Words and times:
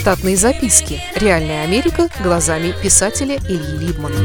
Штатные 0.00 0.34
записки. 0.34 0.98
Реальная 1.14 1.62
Америка 1.62 2.08
глазами 2.22 2.72
писателя 2.82 3.36
Ильи 3.36 3.76
Либмана. 3.76 4.16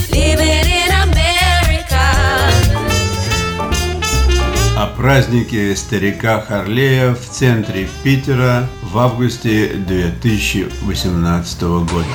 О 4.77 4.87
празднике 4.95 5.75
старика 5.75 6.39
Харлея 6.39 7.13
в 7.13 7.19
центре 7.29 7.89
Питера 8.03 8.69
в 8.83 8.97
августе 8.97 9.73
2018 9.73 11.61
года. 11.61 12.05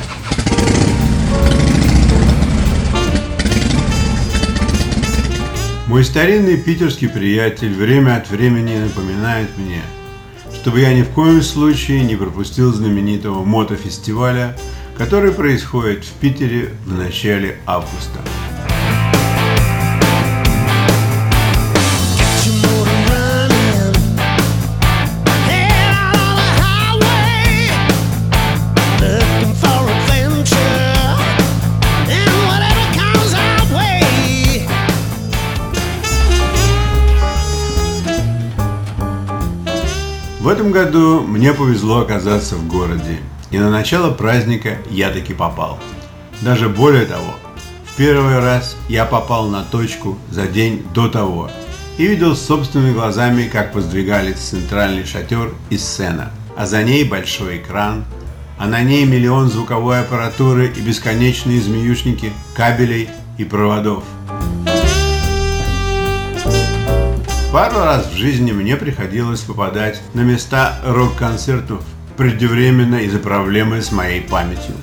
Мой 5.86 6.02
старинный 6.02 6.56
питерский 6.56 7.10
приятель 7.10 7.74
время 7.74 8.16
от 8.16 8.30
времени 8.30 8.78
напоминает 8.78 9.50
мне, 9.58 9.82
чтобы 10.60 10.80
я 10.80 10.92
ни 10.92 11.00
в 11.00 11.08
коем 11.08 11.40
случае 11.40 12.04
не 12.04 12.16
пропустил 12.16 12.70
знаменитого 12.70 13.44
мотофестиваля, 13.44 14.58
который 14.94 15.32
происходит 15.32 16.04
в 16.04 16.12
Питере 16.20 16.74
в 16.84 16.92
начале 16.92 17.56
августа. 17.64 18.20
В 40.40 40.48
этом 40.48 40.70
году 40.70 41.20
мне 41.20 41.52
повезло 41.52 41.98
оказаться 41.98 42.56
в 42.56 42.66
городе, 42.66 43.18
и 43.50 43.58
на 43.58 43.70
начало 43.70 44.10
праздника 44.10 44.78
я 44.90 45.10
таки 45.10 45.34
попал. 45.34 45.78
Даже 46.40 46.70
более 46.70 47.04
того, 47.04 47.34
в 47.84 47.94
первый 47.96 48.38
раз 48.38 48.74
я 48.88 49.04
попал 49.04 49.48
на 49.48 49.64
точку 49.64 50.18
за 50.30 50.46
день 50.46 50.82
до 50.94 51.10
того 51.10 51.50
и 51.98 52.06
видел 52.06 52.34
собственными 52.34 52.94
глазами, 52.94 53.50
как 53.52 53.74
воздвигались 53.74 54.38
центральный 54.38 55.04
шатер 55.04 55.52
и 55.68 55.76
сцена, 55.76 56.30
а 56.56 56.64
за 56.64 56.84
ней 56.84 57.04
большой 57.04 57.58
экран, 57.58 58.06
а 58.56 58.66
на 58.66 58.80
ней 58.82 59.04
миллион 59.04 59.50
звуковой 59.50 60.00
аппаратуры 60.00 60.68
и 60.68 60.80
бесконечные 60.80 61.60
змеюшники 61.60 62.32
кабелей 62.54 63.10
и 63.36 63.44
проводов– 63.44 64.04
Пару 67.60 67.80
раз 67.80 68.06
в 68.06 68.16
жизни 68.16 68.52
мне 68.52 68.74
приходилось 68.74 69.40
попадать 69.40 70.00
на 70.14 70.22
места 70.22 70.78
рок-концертов 70.82 71.82
преждевременно 72.16 72.94
из-за 73.02 73.18
проблемы 73.18 73.82
с 73.82 73.92
моей 73.92 74.22
памятью. 74.22 74.74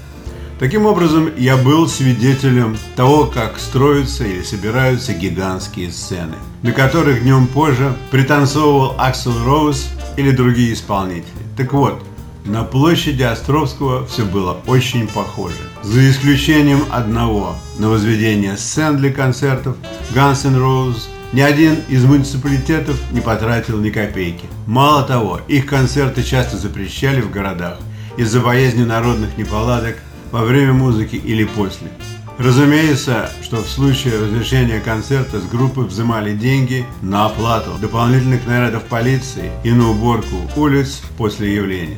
Таким 0.59 0.85
образом, 0.85 1.31
я 1.37 1.57
был 1.57 1.87
свидетелем 1.87 2.77
того, 2.95 3.25
как 3.25 3.57
строятся 3.57 4.25
или 4.25 4.43
собираются 4.43 5.13
гигантские 5.13 5.89
сцены, 5.89 6.35
на 6.61 6.71
которых 6.71 7.23
днем 7.23 7.47
позже 7.47 7.95
пританцовывал 8.11 8.93
Аксел 8.99 9.33
Роуз 9.43 9.89
или 10.15 10.29
другие 10.29 10.73
исполнители. 10.73 11.31
Так 11.57 11.73
вот, 11.73 12.03
на 12.45 12.63
площади 12.63 13.23
Островского 13.23 14.05
все 14.05 14.23
было 14.23 14.55
очень 14.67 15.07
похоже. 15.07 15.55
За 15.81 16.07
исключением 16.07 16.83
одного– 16.91 17.55
на 17.79 17.89
возведение 17.89 18.55
сцен 18.55 18.97
для 18.97 19.11
концертов 19.11 19.75
Guns 20.13 20.45
N' 20.45 20.55
Roses 20.57 21.16
ни 21.33 21.41
один 21.41 21.75
из 21.89 22.03
муниципалитетов 22.05 22.97
не 23.11 23.21
потратил 23.21 23.79
ни 23.79 23.89
копейки. 23.89 24.45
Мало 24.65 25.03
того, 25.03 25.41
их 25.47 25.65
концерты 25.65 26.23
часто 26.23 26.57
запрещали 26.57 27.21
в 27.21 27.29
городах 27.29 27.79
из-за 28.17 28.39
боязни 28.39 28.83
народных 28.83 29.37
неполадок 29.37 29.97
во 30.31 30.43
время 30.43 30.73
музыки 30.73 31.15
или 31.15 31.43
после. 31.43 31.89
Разумеется, 32.37 33.31
что 33.41 33.57
в 33.57 33.67
случае 33.67 34.19
разрешения 34.19 34.79
концерта 34.79 35.39
с 35.39 35.45
группы 35.45 35.81
взимали 35.81 36.35
деньги 36.35 36.85
на 37.01 37.25
оплату 37.25 37.71
дополнительных 37.81 38.45
нарядов 38.45 38.83
полиции 38.83 39.51
и 39.63 39.71
на 39.71 39.89
уборку 39.89 40.35
улиц 40.55 41.01
после 41.17 41.55
явления. 41.55 41.97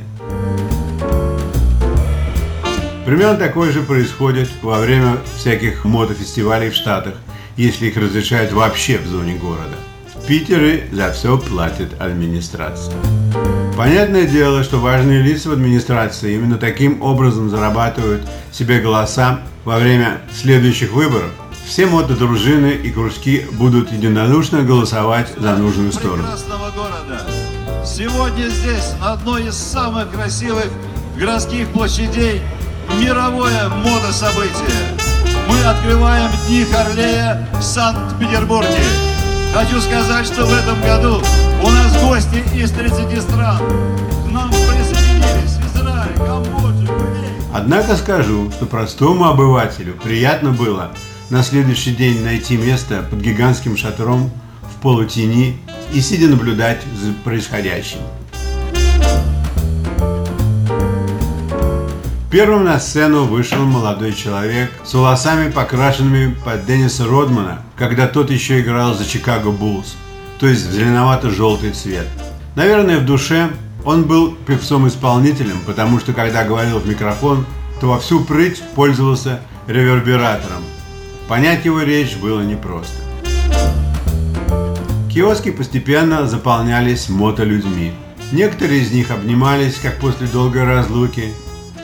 Примерно 3.04 3.36
такое 3.36 3.72
же 3.72 3.82
происходит 3.82 4.48
во 4.62 4.78
время 4.78 5.18
всяких 5.36 5.84
мотофестивалей 5.84 6.70
в 6.70 6.74
Штатах, 6.74 7.14
если 7.60 7.86
их 7.86 7.96
разрешают 7.96 8.52
вообще 8.52 8.98
в 8.98 9.06
зоне 9.06 9.34
города. 9.34 9.76
В 10.14 10.26
Питере 10.26 10.88
за 10.92 11.12
все 11.12 11.38
платит 11.38 12.00
администрация. 12.00 12.96
Понятное 13.76 14.26
дело, 14.26 14.64
что 14.64 14.78
важные 14.78 15.22
лица 15.22 15.50
в 15.50 15.52
администрации 15.52 16.34
именно 16.34 16.56
таким 16.56 17.02
образом 17.02 17.50
зарабатывают 17.50 18.22
себе 18.52 18.80
голоса 18.80 19.40
во 19.64 19.78
время 19.78 20.20
следующих 20.32 20.92
выборов. 20.92 21.30
Все 21.66 21.86
мотодружины 21.86 22.72
и 22.72 22.90
кружки 22.90 23.46
будут 23.52 23.92
единодушно 23.92 24.62
голосовать 24.62 25.28
за 25.36 25.56
нужную 25.56 25.92
сторону. 25.92 26.24
города. 26.74 27.26
Сегодня 27.84 28.48
здесь, 28.48 28.92
на 29.00 29.12
одной 29.12 29.48
из 29.48 29.54
самых 29.54 30.10
красивых 30.10 30.66
городских 31.16 31.68
площадей, 31.68 32.40
мировое 32.98 33.68
мотособытие 33.68 34.99
мы 35.50 35.64
открываем 35.64 36.30
Дни 36.46 36.64
Харлея 36.64 37.48
в 37.58 37.62
Санкт-Петербурге. 37.62 38.84
Хочу 39.52 39.80
сказать, 39.80 40.26
что 40.26 40.46
в 40.46 40.52
этом 40.52 40.80
году 40.80 41.20
у 41.62 41.70
нас 41.70 42.00
гости 42.02 42.44
из 42.54 42.70
30 42.70 43.20
стран. 43.20 43.58
К 43.58 44.30
нам 44.30 44.48
присоединились 44.50 45.58
Израиль, 45.74 46.16
Камбоджа. 46.16 46.92
Однако 47.52 47.96
скажу, 47.96 48.50
что 48.52 48.66
простому 48.66 49.24
обывателю 49.24 49.94
приятно 49.94 50.52
было 50.52 50.92
на 51.30 51.42
следующий 51.42 51.96
день 51.96 52.22
найти 52.22 52.56
место 52.56 53.04
под 53.10 53.20
гигантским 53.20 53.76
шатром 53.76 54.30
в 54.62 54.80
полутени 54.80 55.58
и 55.92 56.00
сидя 56.00 56.28
наблюдать 56.28 56.82
за 57.02 57.12
происходящим. 57.24 57.98
Первым 62.30 62.62
на 62.62 62.78
сцену 62.78 63.24
вышел 63.24 63.64
молодой 63.64 64.12
человек 64.12 64.70
с 64.84 64.94
волосами, 64.94 65.50
покрашенными 65.50 66.32
под 66.44 66.64
Денниса 66.64 67.04
Родмана, 67.04 67.62
когда 67.76 68.06
тот 68.06 68.30
еще 68.30 68.60
играл 68.60 68.94
за 68.94 69.04
Чикаго 69.04 69.50
Буллс, 69.50 69.96
то 70.38 70.46
есть 70.46 70.64
в 70.64 70.70
зеленовато-желтый 70.70 71.72
цвет. 71.72 72.06
Наверное, 72.54 73.00
в 73.00 73.04
душе 73.04 73.50
он 73.84 74.04
был 74.04 74.36
певцом-исполнителем, 74.46 75.58
потому 75.66 75.98
что 75.98 76.12
когда 76.12 76.44
говорил 76.44 76.78
в 76.78 76.86
микрофон, 76.86 77.46
то 77.80 77.88
во 77.88 77.98
всю 77.98 78.22
прыть 78.22 78.62
пользовался 78.76 79.40
ревербератором. 79.66 80.62
Понять 81.26 81.64
его 81.64 81.82
речь 81.82 82.14
было 82.14 82.42
непросто. 82.42 82.94
Киоски 85.12 85.50
постепенно 85.50 86.28
заполнялись 86.28 87.08
мотолюдьми. 87.08 87.92
Некоторые 88.30 88.82
из 88.82 88.92
них 88.92 89.10
обнимались, 89.10 89.80
как 89.82 89.98
после 89.98 90.28
долгой 90.28 90.62
разлуки, 90.62 91.34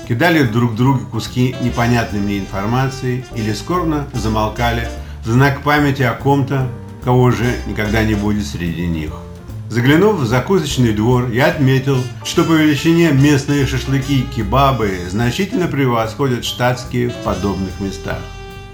кидали 0.07 0.43
друг 0.45 0.75
другу 0.75 1.01
куски 1.07 1.55
непонятной 1.61 2.21
мне 2.21 2.39
информации 2.39 3.25
или 3.35 3.53
скорбно 3.53 4.07
замолкали 4.13 4.89
в 5.25 5.31
знак 5.31 5.63
памяти 5.63 6.03
о 6.03 6.15
ком-то, 6.15 6.69
кого 7.03 7.23
уже 7.23 7.57
никогда 7.67 8.05
не 8.05 8.15
будет 8.15 8.47
среди 8.47 8.87
них. 8.87 9.13
Заглянув 9.69 10.21
в 10.21 10.27
закусочный 10.27 10.93
двор, 10.93 11.29
я 11.31 11.49
отметил, 11.49 11.99
что 12.25 12.45
по 12.45 12.53
величине 12.53 13.11
местные 13.11 13.67
шашлыки 13.67 14.21
и 14.21 14.23
кебабы 14.23 15.01
значительно 15.11 15.67
превосходят 15.67 16.45
штатские 16.45 17.11
в 17.11 17.15
подобных 17.25 17.81
местах. 17.81 18.19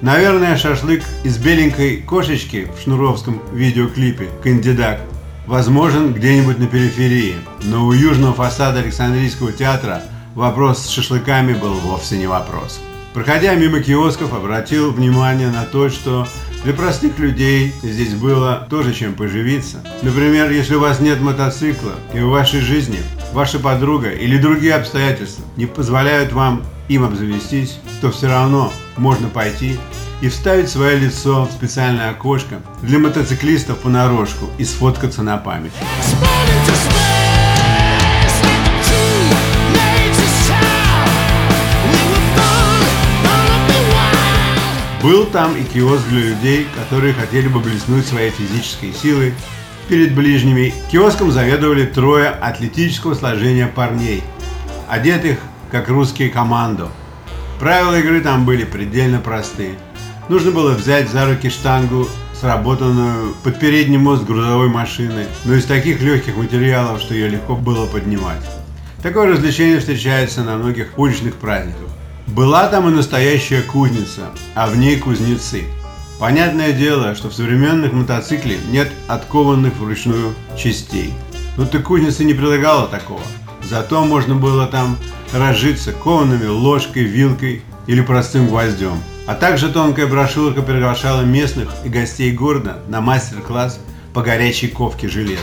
Наверное, 0.02 0.56
шашлык 0.56 1.02
из 1.24 1.38
беленькой 1.38 1.98
кошечки 1.98 2.68
в 2.76 2.82
шнуровском 2.82 3.40
видеоклипе 3.52 4.28
«Кандидат» 4.42 5.00
возможен 5.46 6.12
где-нибудь 6.12 6.58
на 6.58 6.66
периферии, 6.66 7.36
но 7.62 7.86
у 7.86 7.92
южного 7.92 8.34
фасада 8.34 8.80
Александрийского 8.80 9.52
театра 9.52 10.02
вопрос 10.34 10.86
с 10.86 10.88
шашлыками 10.88 11.54
был 11.54 11.74
вовсе 11.74 12.18
не 12.18 12.26
вопрос. 12.26 12.80
Проходя 13.14 13.54
мимо 13.54 13.80
киосков, 13.80 14.32
обратил 14.32 14.90
внимание 14.90 15.50
на 15.50 15.64
то, 15.64 15.90
что 15.90 16.26
для 16.64 16.72
простых 16.72 17.18
людей 17.18 17.74
здесь 17.82 18.14
было 18.14 18.66
тоже 18.70 18.94
чем 18.94 19.14
поживиться. 19.14 19.84
Например, 20.02 20.50
если 20.50 20.76
у 20.76 20.80
вас 20.80 21.00
нет 21.00 21.20
мотоцикла 21.20 21.92
и 22.14 22.20
в 22.20 22.28
вашей 22.28 22.60
жизни 22.60 22.98
ваша 23.32 23.58
подруга 23.58 24.10
или 24.10 24.38
другие 24.38 24.74
обстоятельства 24.74 25.44
не 25.56 25.66
позволяют 25.66 26.32
вам 26.32 26.62
им 26.88 27.04
обзавестись, 27.04 27.78
то 28.00 28.10
все 28.10 28.28
равно 28.28 28.72
можно 28.96 29.28
пойти 29.28 29.78
и 30.20 30.28
вставить 30.28 30.70
свое 30.70 30.98
лицо 30.98 31.44
в 31.44 31.52
специальное 31.52 32.10
окошко 32.10 32.60
для 32.82 32.98
мотоциклистов 32.98 33.78
понарошку 33.78 34.48
и 34.56 34.64
сфоткаться 34.64 35.22
на 35.22 35.36
память. 35.36 35.72
Был 45.02 45.26
там 45.26 45.56
и 45.56 45.64
киоск 45.64 46.06
для 46.10 46.20
людей, 46.20 46.68
которые 46.78 47.12
хотели 47.12 47.48
бы 47.48 47.58
блеснуть 47.58 48.06
своей 48.06 48.30
физической 48.30 48.92
силой 48.92 49.34
перед 49.88 50.14
ближними. 50.14 50.72
Киоском 50.92 51.32
заведовали 51.32 51.86
трое 51.86 52.28
атлетического 52.28 53.14
сложения 53.14 53.66
парней, 53.66 54.22
одетых 54.88 55.38
как 55.72 55.88
русские 55.88 56.30
команду. 56.30 56.88
Правила 57.58 57.98
игры 57.98 58.20
там 58.20 58.44
были 58.44 58.62
предельно 58.62 59.18
просты. 59.18 59.70
Нужно 60.28 60.52
было 60.52 60.70
взять 60.70 61.10
за 61.10 61.26
руки 61.26 61.50
штангу, 61.50 62.06
сработанную 62.40 63.34
под 63.42 63.58
передний 63.58 63.98
мост 63.98 64.22
грузовой 64.24 64.68
машины, 64.68 65.26
но 65.44 65.54
из 65.54 65.64
таких 65.64 66.00
легких 66.00 66.36
материалов, 66.36 67.00
что 67.00 67.14
ее 67.14 67.28
легко 67.28 67.56
было 67.56 67.86
поднимать. 67.86 68.40
Такое 69.02 69.32
развлечение 69.32 69.80
встречается 69.80 70.44
на 70.44 70.58
многих 70.58 70.96
уличных 70.96 71.34
праздниках. 71.34 71.91
Была 72.26 72.68
там 72.68 72.88
и 72.88 72.92
настоящая 72.92 73.62
кузница, 73.62 74.30
а 74.54 74.68
в 74.68 74.76
ней 74.76 74.98
кузнецы. 74.98 75.64
Понятное 76.18 76.72
дело, 76.72 77.14
что 77.14 77.28
в 77.28 77.34
современных 77.34 77.92
мотоцикле 77.92 78.58
нет 78.70 78.88
откованных 79.08 79.76
вручную 79.76 80.34
частей. 80.56 81.12
Но 81.56 81.66
ты 81.66 81.80
кузница 81.80 82.24
не 82.24 82.32
предлагала 82.32 82.86
такого. 82.86 83.22
Зато 83.62 84.04
можно 84.04 84.34
было 84.34 84.66
там 84.66 84.96
разжиться 85.32 85.92
коваными 85.92 86.46
ложкой, 86.46 87.04
вилкой 87.04 87.62
или 87.86 88.00
простым 88.00 88.48
гвоздем. 88.48 89.02
А 89.26 89.34
также 89.34 89.68
тонкая 89.68 90.06
брошюрка 90.06 90.62
приглашала 90.62 91.22
местных 91.22 91.70
и 91.84 91.88
гостей 91.88 92.32
города 92.32 92.78
на 92.88 93.00
мастер-класс 93.00 93.80
по 94.14 94.22
горячей 94.22 94.68
ковке 94.68 95.08
железа. 95.08 95.42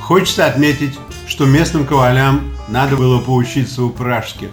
Хочется 0.00 0.46
отметить, 0.46 0.98
что 1.26 1.46
местным 1.46 1.86
ковалям 1.86 2.52
надо 2.68 2.96
было 2.96 3.18
поучиться 3.20 3.82
у 3.82 3.90
пражских. 3.90 4.50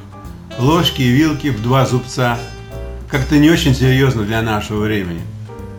Ложки 0.59 1.01
и 1.01 1.09
вилки 1.09 1.47
в 1.47 1.61
два 1.61 1.85
зубца 1.85 2.37
как-то 3.09 3.37
не 3.37 3.49
очень 3.49 3.73
серьезно 3.73 4.23
для 4.23 4.41
нашего 4.41 4.81
времени. 4.81 5.21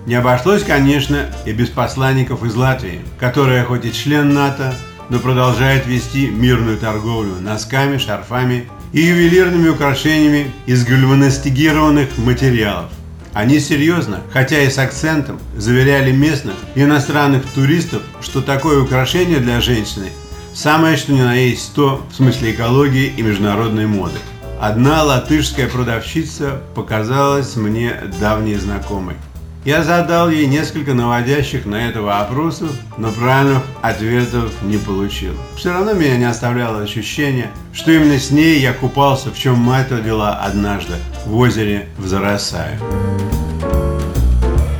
Не 0.06 0.14
обошлось, 0.14 0.62
конечно, 0.62 1.26
и 1.44 1.52
без 1.52 1.68
посланников 1.68 2.42
из 2.42 2.54
Латвии, 2.54 3.02
которая 3.18 3.64
хоть 3.64 3.84
и 3.84 3.92
член 3.92 4.32
НАТО, 4.32 4.74
но 5.10 5.18
продолжает 5.18 5.86
вести 5.86 6.28
мирную 6.28 6.78
торговлю 6.78 7.34
носками, 7.40 7.98
шарфами 7.98 8.70
и 8.94 9.02
ювелирными 9.02 9.68
украшениями 9.68 10.50
из 10.64 10.86
гальваностигированных 10.86 12.16
материалов. 12.16 12.90
Они 13.34 13.60
серьезно, 13.60 14.20
хотя 14.32 14.62
и 14.62 14.70
с 14.70 14.78
акцентом, 14.78 15.38
заверяли 15.54 16.10
местных 16.10 16.54
и 16.74 16.82
иностранных 16.82 17.44
туристов, 17.54 18.02
что 18.22 18.40
такое 18.40 18.82
украшение 18.82 19.40
для 19.40 19.60
женщины 19.60 20.06
самое 20.54 20.96
что 20.96 21.12
ни 21.12 21.20
на 21.20 21.34
есть 21.34 21.72
то 21.74 22.04
в 22.10 22.14
смысле 22.14 22.52
экологии 22.52 23.12
и 23.16 23.22
международной 23.22 23.86
моды. 23.86 24.18
Одна 24.60 25.04
латышская 25.04 25.68
продавщица 25.68 26.60
показалась 26.74 27.56
мне 27.56 27.94
давней 28.20 28.56
знакомой. 28.56 29.16
Я 29.64 29.82
задал 29.82 30.28
ей 30.28 30.46
несколько 30.48 30.92
наводящих 30.92 31.64
на 31.64 31.88
это 31.88 32.02
вопросов, 32.02 32.70
но 32.98 33.10
правильных 33.10 33.62
ответов 33.80 34.52
не 34.60 34.76
получил. 34.76 35.32
Все 35.56 35.72
равно 35.72 35.94
меня 35.94 36.18
не 36.18 36.26
оставляло 36.26 36.82
ощущение, 36.82 37.50
что 37.72 37.90
именно 37.90 38.18
с 38.18 38.30
ней 38.30 38.60
я 38.60 38.74
купался, 38.74 39.30
в 39.30 39.38
чем 39.38 39.56
мать 39.56 39.90
родила 39.90 40.34
однажды 40.34 40.92
в 41.24 41.34
озере 41.38 41.88
в 41.96 42.06
Зарасае. 42.06 42.78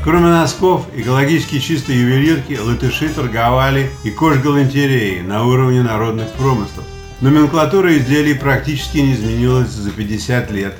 Кроме 0.05 0.29
носков, 0.29 0.85
экологически 0.94 1.59
чистой 1.59 1.97
ювелирки, 1.97 2.59
латыши 2.62 3.09
торговали 3.09 3.88
и 4.05 4.11
кожгалантереей 4.11 5.23
на 5.23 5.47
уровне 5.47 5.83
народных 5.83 6.29
промыслов. 6.33 6.85
Номенклатура 7.21 7.99
изделий 7.99 8.33
практически 8.33 8.97
не 8.97 9.13
изменилась 9.13 9.69
за 9.69 9.91
50 9.91 10.51
лет. 10.53 10.75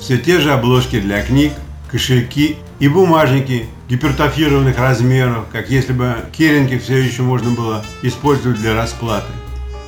Все 0.00 0.18
те 0.18 0.40
же 0.40 0.52
обложки 0.52 0.98
для 0.98 1.22
книг, 1.22 1.52
кошельки 1.88 2.56
и 2.80 2.88
бумажники 2.88 3.66
гипертрофированных 3.88 4.76
размеров, 4.78 5.44
как 5.52 5.70
если 5.70 5.92
бы 5.92 6.16
керенки 6.36 6.76
все 6.78 6.96
еще 6.96 7.22
можно 7.22 7.52
было 7.52 7.84
использовать 8.02 8.58
для 8.58 8.74
расплаты. 8.74 9.30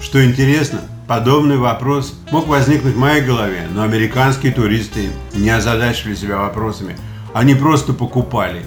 Что 0.00 0.25
интересно, 0.25 0.83
подобный 1.09 1.56
вопрос 1.56 2.15
мог 2.31 2.47
возникнуть 2.47 2.95
в 2.95 2.99
моей 2.99 3.23
голове, 3.23 3.67
но 3.75 3.83
американские 3.83 4.53
туристы 4.53 5.09
не 5.35 5.50
озадачивали 5.50 6.15
себя 6.15 6.39
вопросами, 6.39 6.97
они 7.35 7.56
просто 7.56 7.93
покупали. 7.93 8.62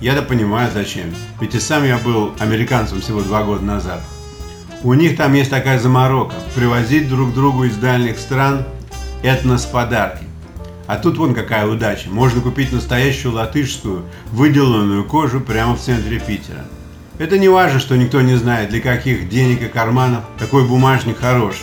Я-то 0.00 0.22
понимаю 0.22 0.68
зачем, 0.74 1.14
ведь 1.40 1.54
и 1.54 1.60
сам 1.60 1.84
я 1.84 1.96
был 1.98 2.32
американцем 2.40 3.00
всего 3.00 3.20
два 3.20 3.44
года 3.44 3.64
назад. 3.64 4.00
У 4.84 4.94
них 4.94 5.16
там 5.16 5.32
есть 5.34 5.50
такая 5.50 5.78
заморока– 5.78 6.34
привозить 6.56 7.08
друг 7.08 7.32
другу 7.32 7.64
из 7.64 7.76
дальних 7.76 8.18
стран 8.18 8.64
этнос 9.22 9.64
подарки. 9.64 10.24
А 10.88 10.96
тут 10.96 11.18
вон 11.18 11.34
какая 11.34 11.68
удача. 11.68 12.10
Можно 12.10 12.40
купить 12.40 12.72
настоящую 12.72 13.34
латышскую, 13.34 14.02
выделанную 14.32 15.04
кожу 15.04 15.40
прямо 15.40 15.76
в 15.76 15.80
центре 15.80 16.18
Питера. 16.18 16.64
Это 17.18 17.38
не 17.38 17.48
важно, 17.48 17.78
что 17.78 17.96
никто 17.96 18.20
не 18.22 18.34
знает, 18.34 18.70
для 18.70 18.80
каких 18.80 19.28
денег 19.28 19.62
и 19.62 19.68
карманов 19.68 20.24
такой 20.36 20.66
бумажник 20.66 21.20
хорош. 21.20 21.60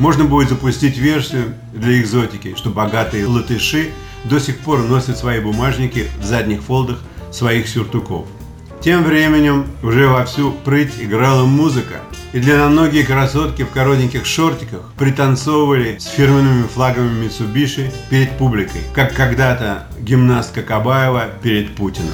Можно 0.00 0.24
будет 0.24 0.48
запустить 0.48 0.98
версию 0.98 1.54
для 1.72 2.00
экзотики, 2.00 2.56
что 2.56 2.70
богатые 2.70 3.26
латыши 3.26 3.90
до 4.24 4.40
сих 4.40 4.58
пор 4.58 4.80
носят 4.80 5.16
свои 5.16 5.38
бумажники 5.38 6.08
в 6.20 6.24
задних 6.24 6.62
фолдах 6.62 6.98
своих 7.30 7.68
сюртуков. 7.68 8.26
Тем 8.80 9.02
временем 9.02 9.66
уже 9.82 10.06
вовсю 10.06 10.52
прыть 10.52 10.92
играла 11.00 11.44
музыка, 11.44 11.96
и 12.32 12.38
для 12.38 12.68
многие 12.68 13.02
красотки 13.02 13.62
в 13.62 13.70
коротеньких 13.70 14.24
шортиках 14.24 14.82
пританцовывали 14.96 15.98
с 15.98 16.06
фирменными 16.06 16.62
флагами 16.62 17.24
Mitsubishi 17.24 17.92
перед 18.08 18.38
публикой, 18.38 18.82
как 18.94 19.14
когда-то 19.14 19.88
гимнастка 20.00 20.62
Кабаева 20.62 21.24
перед 21.42 21.74
Путиным. 21.74 22.12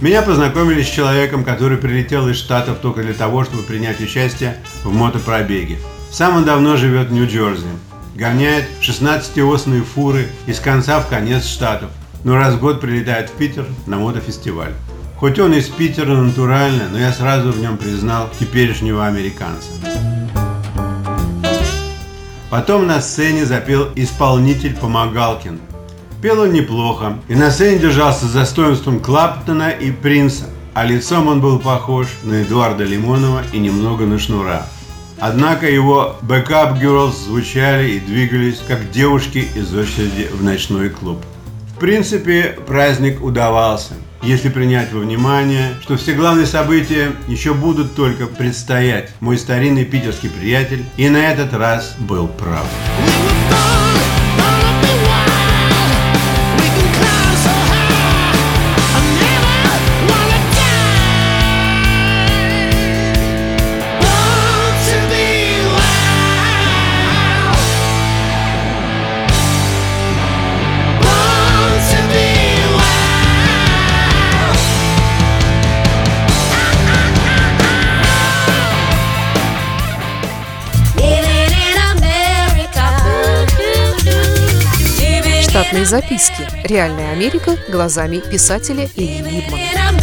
Меня 0.00 0.22
познакомили 0.22 0.82
с 0.82 0.88
человеком, 0.88 1.42
который 1.42 1.76
прилетел 1.76 2.28
из 2.28 2.36
Штатов 2.36 2.78
только 2.80 3.02
для 3.02 3.14
того, 3.14 3.42
чтобы 3.42 3.64
принять 3.64 4.00
участие 4.00 4.58
в 4.84 4.92
мотопробеге. 4.92 5.78
Сам 6.12 6.36
он 6.36 6.44
давно 6.44 6.76
живет 6.76 7.08
в 7.08 7.12
Нью-Джерси. 7.12 7.66
Гоняет 8.14 8.66
16-осные 8.80 9.82
фуры 9.82 10.28
из 10.46 10.60
конца 10.60 11.00
в 11.00 11.08
конец 11.08 11.46
Штатов– 11.46 11.90
но 12.24 12.36
раз 12.36 12.54
в 12.54 12.60
год 12.60 12.80
прилетает 12.80 13.30
в 13.30 13.32
Питер 13.32 13.66
на 13.86 13.98
мотофестиваль. 13.98 14.72
Хоть 15.18 15.38
он 15.38 15.54
из 15.54 15.68
Питера 15.68 16.14
натурально, 16.14 16.88
но 16.90 16.98
я 16.98 17.12
сразу 17.12 17.50
в 17.50 17.58
нем 17.58 17.78
признал 17.78 18.28
теперешнего 18.38 19.06
американца. 19.06 19.70
Потом 22.50 22.86
на 22.86 23.00
сцене 23.00 23.44
запел 23.44 23.88
исполнитель 23.96 24.76
Помогалкин. 24.76 25.58
Пел 26.22 26.40
он 26.40 26.52
неплохо, 26.52 27.18
и 27.28 27.34
на 27.34 27.50
сцене 27.50 27.78
держался 27.78 28.26
с 28.26 28.32
достоинством 28.32 29.00
Клаптона 29.00 29.70
и 29.70 29.90
Принца, 29.90 30.44
а 30.74 30.84
лицом 30.84 31.28
он 31.28 31.40
был 31.40 31.58
похож 31.58 32.08
на 32.22 32.42
Эдуарда 32.42 32.84
Лимонова 32.84 33.42
и 33.52 33.58
немного 33.58 34.06
на 34.06 34.18
Шнура. 34.18 34.66
Однако 35.18 35.68
его 35.70 36.16
backup 36.22 36.78
girls 36.78 37.24
звучали 37.24 37.92
и 37.92 38.00
двигались, 38.00 38.62
как 38.68 38.90
девушки 38.90 39.48
из 39.54 39.74
очереди 39.74 40.28
в 40.32 40.42
ночной 40.42 40.90
клуб. 40.90 41.24
В 41.76 41.78
принципе, 41.78 42.56
праздник 42.66 43.22
удавался, 43.22 43.92
если 44.22 44.48
принять 44.48 44.94
во 44.94 45.00
внимание, 45.00 45.74
что 45.82 45.98
все 45.98 46.14
главные 46.14 46.46
события 46.46 47.12
еще 47.28 47.52
будут 47.52 47.94
только 47.94 48.26
предстоять. 48.26 49.10
Мой 49.20 49.36
старинный 49.36 49.84
питерский 49.84 50.30
приятель 50.30 50.86
и 50.96 51.10
на 51.10 51.30
этот 51.30 51.52
раз 51.52 51.94
был 51.98 52.28
прав. 52.28 52.64
Штатные 85.76 85.84
записки. 85.84 86.48
Реальная 86.64 87.12
Америка 87.12 87.54
глазами 87.68 88.22
писателя 88.30 88.88
Ильи 88.96 89.20
Либмана. 89.20 90.00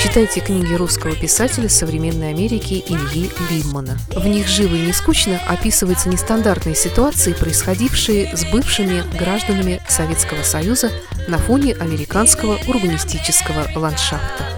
Читайте 0.00 0.38
книги 0.38 0.72
русского 0.74 1.16
писателя 1.16 1.68
современной 1.68 2.30
Америки 2.30 2.84
Ильи 2.86 3.28
Либмана. 3.50 3.98
В 4.14 4.24
них 4.28 4.46
живо 4.46 4.76
и 4.76 4.86
не 4.86 4.92
скучно 4.92 5.40
описываются 5.48 6.08
нестандартные 6.08 6.76
ситуации, 6.76 7.32
происходившие 7.32 8.36
с 8.36 8.44
бывшими 8.44 9.02
гражданами 9.18 9.80
Советского 9.88 10.44
Союза 10.44 10.92
на 11.26 11.38
фоне 11.38 11.74
американского 11.74 12.56
урбанистического 12.68 13.66
ландшафта 13.74 14.57